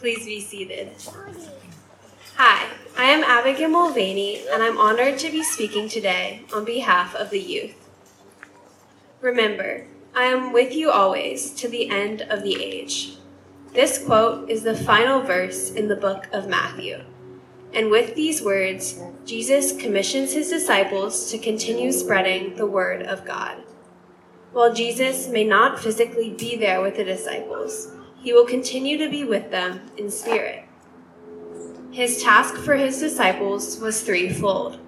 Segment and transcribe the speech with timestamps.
[0.00, 0.92] Please be seated.
[2.36, 7.28] Hi, I am Abigail Mulvaney, and I'm honored to be speaking today on behalf of
[7.28, 7.74] the youth.
[9.20, 13.18] Remember, I am with you always to the end of the age.
[13.74, 17.04] This quote is the final verse in the book of Matthew.
[17.74, 23.64] And with these words, Jesus commissions his disciples to continue spreading the word of God.
[24.52, 29.24] While Jesus may not physically be there with the disciples, he will continue to be
[29.24, 30.64] with them in spirit.
[31.90, 34.78] His task for his disciples was threefold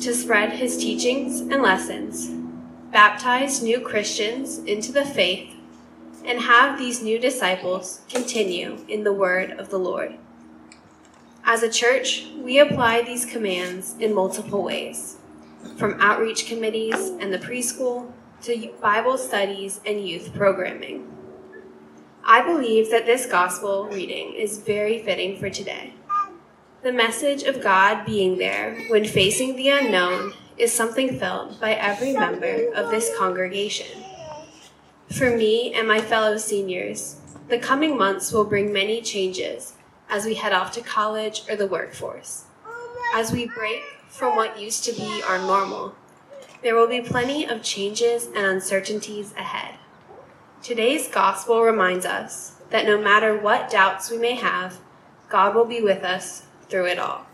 [0.00, 2.28] to spread his teachings and lessons,
[2.90, 5.54] baptize new Christians into the faith,
[6.24, 10.16] and have these new disciples continue in the word of the Lord.
[11.44, 15.16] As a church, we apply these commands in multiple ways,
[15.76, 18.10] from outreach committees and the preschool
[18.42, 21.06] to Bible studies and youth programming.
[22.28, 25.92] I believe that this gospel reading is very fitting for today.
[26.82, 32.12] The message of God being there when facing the unknown is something felt by every
[32.12, 34.02] member of this congregation.
[35.16, 39.74] For me and my fellow seniors, the coming months will bring many changes
[40.10, 42.46] as we head off to college or the workforce.
[43.14, 45.94] As we break from what used to be our normal,
[46.64, 49.76] there will be plenty of changes and uncertainties ahead.
[50.66, 54.80] Today's gospel reminds us that no matter what doubts we may have,
[55.28, 57.24] God will be with us through it all.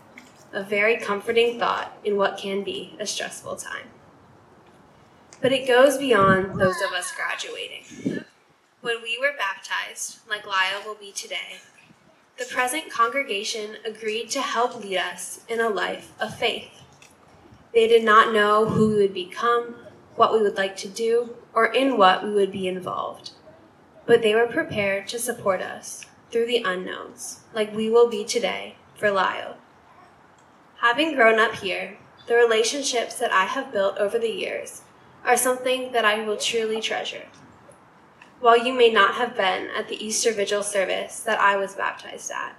[0.51, 3.87] A very comforting thought in what can be a stressful time.
[5.41, 8.23] But it goes beyond those of us graduating.
[8.81, 11.57] When we were baptized, like Lyle will be today,
[12.37, 16.69] the present congregation agreed to help lead us in a life of faith.
[17.73, 19.73] They did not know who we would become,
[20.17, 23.31] what we would like to do, or in what we would be involved.
[24.05, 28.75] But they were prepared to support us through the unknowns, like we will be today
[28.95, 29.57] for Lyle.
[30.81, 34.81] Having grown up here, the relationships that I have built over the years
[35.23, 37.27] are something that I will truly treasure.
[38.39, 42.31] While you may not have been at the Easter Vigil service that I was baptized
[42.31, 42.57] at,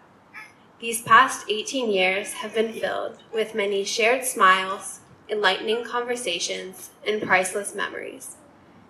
[0.81, 7.75] these past 18 years have been filled with many shared smiles, enlightening conversations, and priceless
[7.75, 8.37] memories.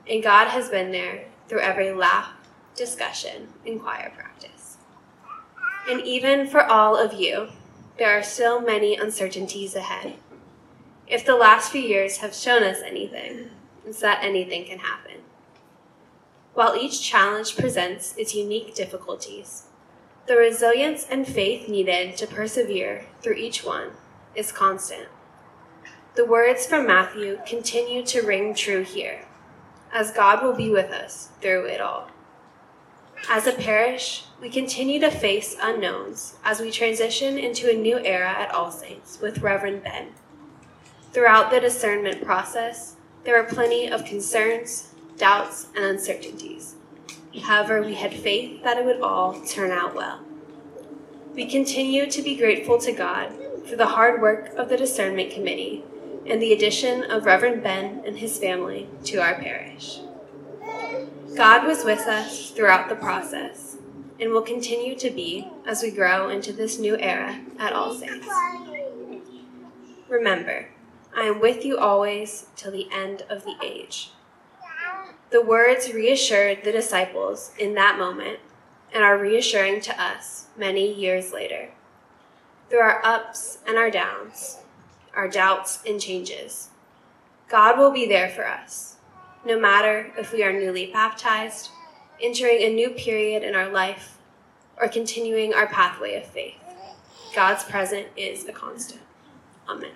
[0.09, 2.31] And God has been there through every laugh,
[2.77, 4.77] discussion, and choir practice.
[5.89, 7.49] And even for all of you,
[7.99, 10.15] there are still many uncertainties ahead.
[11.07, 13.51] If the last few years have shown us anything,
[13.87, 15.21] it's that anything can happen.
[16.55, 19.65] While each challenge presents its unique difficulties,
[20.27, 23.91] the resilience and faith needed to persevere through each one
[24.35, 25.09] is constant.
[26.15, 29.27] The words from Matthew continue to ring true here,
[29.95, 32.09] as God will be with us through it all.
[33.31, 38.29] As a parish, we continue to face unknowns as we transition into a new era
[38.29, 40.09] at All Saints with Reverend Ben.
[41.13, 46.75] Throughout the discernment process, there were plenty of concerns, doubts, and uncertainties.
[47.43, 50.21] However, we had faith that it would all turn out well.
[51.35, 53.33] We continue to be grateful to God
[53.67, 55.85] for the hard work of the Discernment Committee
[56.27, 60.01] and the addition of Reverend Ben and his family to our parish.
[61.37, 63.77] God was with us throughout the process
[64.21, 68.29] and will continue to be as we grow into this new era at All Saints.
[70.09, 70.69] Remember,
[71.17, 74.11] I am with you always till the end of the age.
[75.31, 78.39] The words reassured the disciples in that moment
[78.93, 81.71] and are reassuring to us many years later.
[82.71, 84.59] Through our ups and our downs,
[85.15, 86.71] our doubts and changes,
[87.49, 88.97] God will be there for us,
[89.45, 91.71] no matter if we are newly baptized,
[92.21, 94.19] entering a new period in our life,
[94.77, 96.55] or continuing our pathway of faith.
[97.35, 99.03] God's presence is a constant.
[99.69, 99.93] Amen.